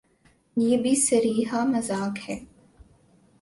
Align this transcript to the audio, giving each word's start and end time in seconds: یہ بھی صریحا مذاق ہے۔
یہ 0.57 0.77
بھی 0.77 0.95
صریحا 0.95 1.63
مذاق 1.65 2.29
ہے۔ 2.29 2.39